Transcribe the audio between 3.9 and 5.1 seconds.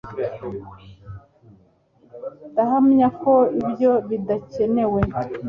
bidakenewe